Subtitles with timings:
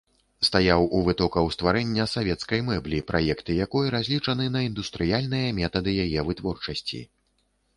[0.47, 7.05] Стаяў у вытокаў стварэння савецкай мэблі, праекты якой разлічаны на індустрыяльныя метады яе вытворчасці.